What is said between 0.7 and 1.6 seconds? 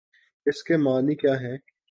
معانی کیا ہیں؟